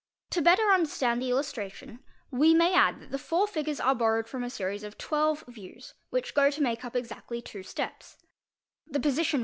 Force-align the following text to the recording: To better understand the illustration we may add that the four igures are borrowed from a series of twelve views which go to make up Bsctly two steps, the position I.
To 0.31 0.41
better 0.41 0.71
understand 0.71 1.21
the 1.21 1.29
illustration 1.29 1.99
we 2.31 2.55
may 2.55 2.73
add 2.73 2.99
that 2.99 3.11
the 3.11 3.19
four 3.19 3.45
igures 3.45 3.79
are 3.79 3.93
borrowed 3.93 4.27
from 4.27 4.43
a 4.43 4.49
series 4.49 4.81
of 4.83 4.97
twelve 4.97 5.43
views 5.47 5.93
which 6.09 6.33
go 6.33 6.49
to 6.49 6.59
make 6.59 6.83
up 6.83 6.93
Bsctly 6.93 7.45
two 7.45 7.61
steps, 7.61 8.17
the 8.87 8.99
position 8.99 9.39
I. 9.39 9.39